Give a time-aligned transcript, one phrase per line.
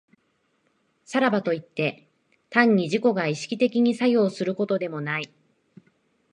[1.05, 2.09] さらばといって、
[2.49, 5.31] 単に自己が意識的に作用することでもない。